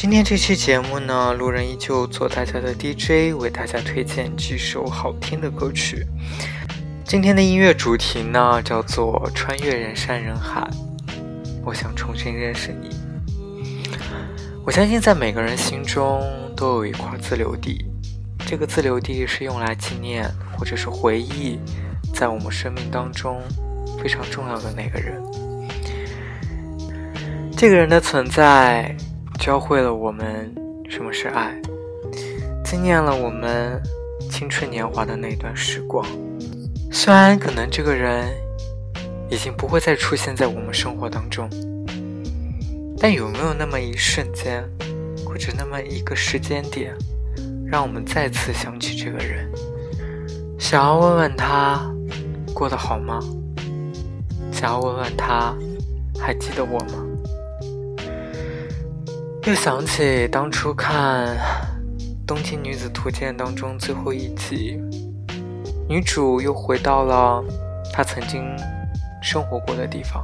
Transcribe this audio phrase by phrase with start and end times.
[0.00, 6.06] 今天这期节目呢，路人依旧做大家的 DJ，为大家推荐几首好听的歌曲。
[7.04, 10.60] 今天的音乐主题呢，叫做《穿越人山人海》，
[11.64, 12.90] 我想重新认识你。
[14.64, 16.22] 我相信在每个人心中
[16.56, 17.84] 都有一块自留地，
[18.46, 20.24] 这个自留地是用来纪念
[20.56, 21.58] 或者是回忆，
[22.14, 23.42] 在我们生命当中
[24.00, 25.20] 非常重要的那个人。
[27.56, 28.96] 这个人的存在。
[29.38, 30.52] 教会了我们
[30.90, 31.54] 什么是爱，
[32.64, 33.80] 纪念了我们
[34.28, 36.04] 青春年华的那段时光。
[36.90, 38.28] 虽然可能这个人
[39.30, 41.48] 已经不会再出现在我们生活当中，
[42.98, 44.62] 但有没有那么一瞬间，
[45.24, 46.92] 或者那么一个时间点，
[47.64, 49.48] 让我们再次想起这个人，
[50.58, 51.88] 想要问问他
[52.52, 53.20] 过得好吗？
[54.50, 55.54] 想要问问他
[56.18, 57.04] 还记得我吗？
[59.48, 61.26] 又想起当初看
[62.26, 64.78] 《东京女子图鉴》当中最后一集，
[65.88, 67.42] 女主又回到了
[67.90, 68.44] 她曾经
[69.22, 70.22] 生活过的地方，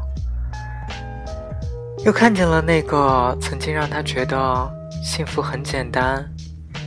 [2.05, 4.71] 又看见了那个曾经让她觉得
[5.03, 6.23] 幸福很简单、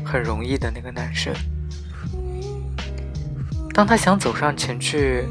[0.05, 1.33] 很容易的那个男生。
[3.73, 5.25] 当她想走上前去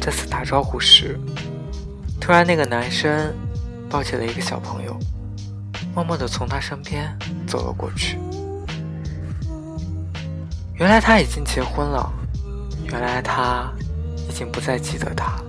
[0.00, 1.20] 再次打招呼时，
[2.18, 3.30] 突然那个男生
[3.90, 4.98] 抱起了一个小朋友。
[5.96, 7.10] 默默地从他身边
[7.46, 8.18] 走了过去。
[10.74, 12.12] 原来他已经结婚了，
[12.90, 13.72] 原来他
[14.28, 15.44] 已经不再记得他了。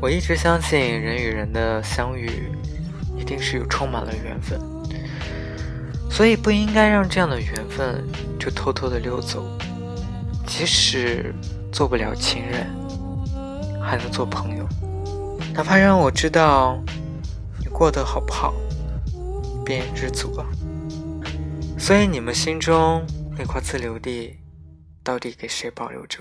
[0.00, 2.52] 我一直相信人与人的相遇
[3.18, 4.60] 一定是有充满了缘分，
[6.08, 8.04] 所以不应该让这样的缘分
[8.38, 9.44] 就偷偷的溜走。
[10.46, 11.34] 即使
[11.72, 12.64] 做不了情人，
[13.82, 14.64] 还能做朋友，
[15.52, 16.78] 哪怕让我知道
[17.58, 18.54] 你过得好不好。
[19.66, 20.46] 便知足啊。
[21.76, 23.04] 所以你们心中
[23.36, 24.38] 那块自留地，
[25.02, 26.20] 到底给谁保留着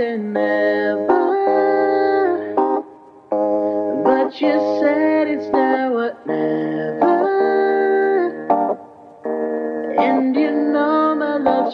[0.00, 1.18] ？Ever.
[4.04, 5.48] But you said it's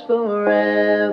[0.07, 1.04] forever.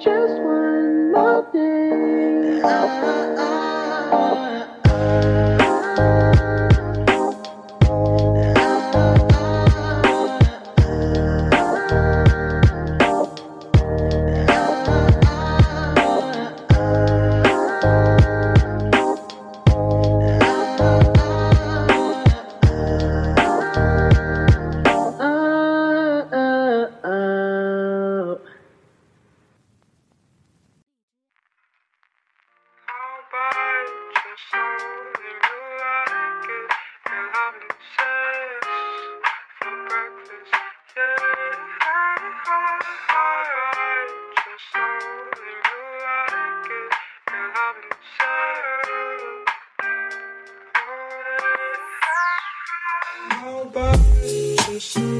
[0.00, 3.27] just one more day.
[54.78, 55.17] appreciate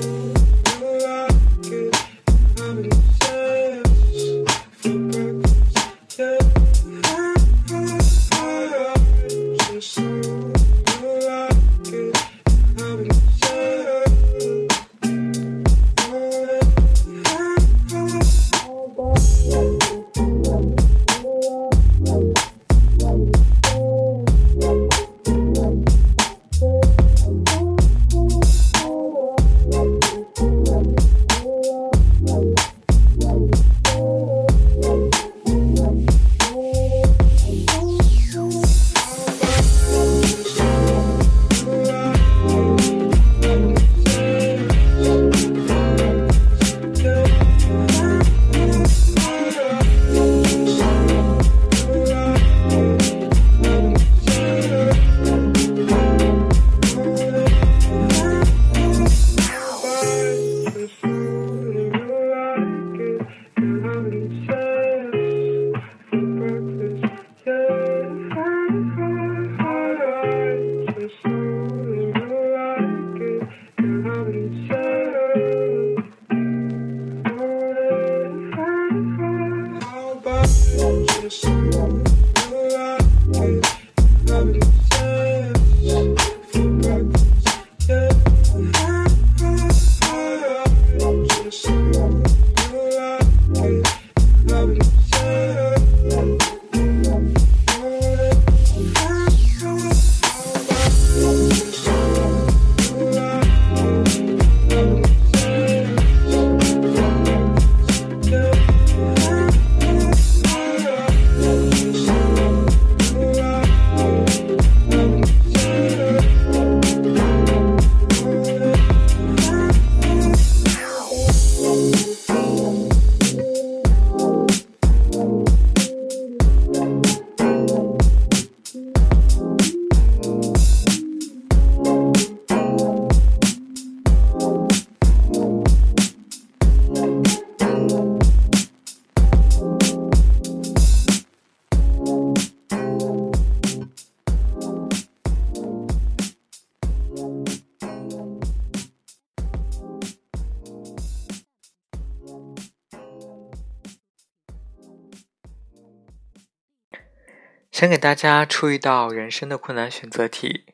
[157.78, 160.64] 想给大家出一道人生的困难选择题。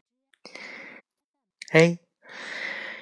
[1.73, 1.99] A，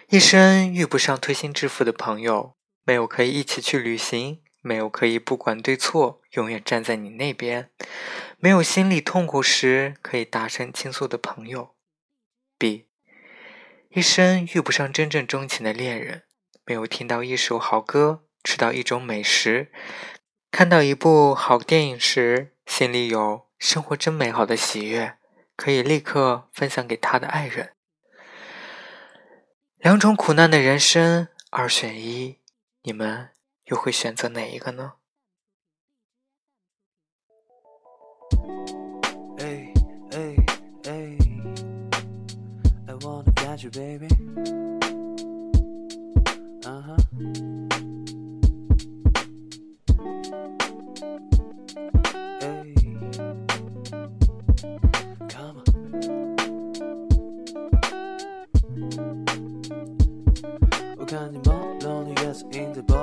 [0.09, 7.71] 一生遇不上推心置腹的朋友，没有可以一起去旅行，没有可以不管对错永远站在你那边，
[8.39, 11.77] 没有心里痛苦时可以大声倾诉的朋友。
[12.59, 12.89] B，
[13.91, 16.25] 一生遇不上真正钟情的恋人，
[16.67, 19.71] 没有听到一首好歌，吃到一种美食，
[20.51, 23.52] 看到一部好电影时，心里有。
[23.63, 25.19] 生活真美好的喜悦，
[25.55, 27.75] 可以立刻分享给他的爱人。
[29.77, 32.41] 两种苦难的人生，二选一，
[32.83, 33.31] 你们
[33.67, 34.95] 又会选择哪一个呢？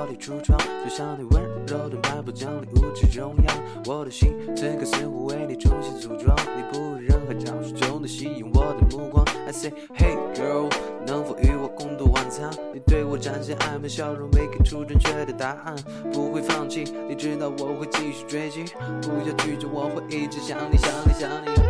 [0.00, 9.22] 玻璃橱窗，就像你温柔的摆布，将你舞池中央我的心此刻似乎为你重新组装，你不任何招数就能吸引我的目光。
[9.46, 10.70] I say Hey girl，
[11.06, 12.50] 能否与我共度晚餐？
[12.72, 15.76] 你对我展现暧昧笑容，没给出正确的答案。
[16.10, 18.64] 不会放弃，你知道我会继续追击。
[19.02, 21.69] 不要拒绝，我会一直想你想你想你。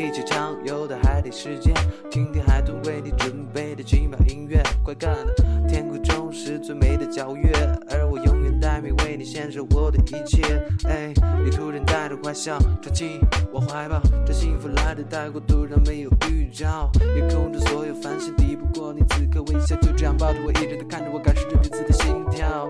[0.00, 1.74] 一起畅游到海底世界，
[2.10, 4.62] 听听海豚为你准备的奇妙音乐。
[4.82, 5.34] 乖乖的，
[5.68, 7.52] 天空中是最美的皎月，
[7.90, 10.42] 而我永远待命，为你献上我的一切。
[10.88, 11.12] 诶，
[11.44, 13.20] 你突然带着坏笑闯进
[13.52, 16.90] 我怀抱，这幸福来得太过突然，没有预兆。
[17.14, 19.76] 夜空中所有繁星，抵不过你此刻微笑。
[19.82, 22.66] 就这样抱着我，一直地看着我，感受着彼此的心跳。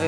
[0.00, 0.06] 哎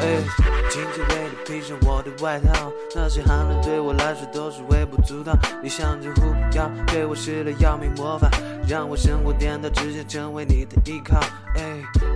[0.00, 0.22] 哎，
[0.68, 5.32] 今天为你披上我的外套，那些寒冷对我来说都是微不足道。
[5.62, 8.28] 你像只狐妖，对我施了妖媚魔法，
[8.68, 11.20] 让我生活颠倒，只想成为你的依靠。
[11.54, 11.62] 哎，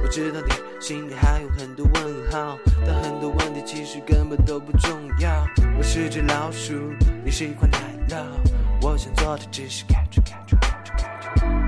[0.02, 5.46] 我知道你心里还有很多问号，但很多问题其实根本都不重要。
[5.78, 6.74] 我是只老鼠，
[7.24, 8.16] 你是一块奶酪，
[8.82, 11.65] 我想做的只是看着看着看着看着。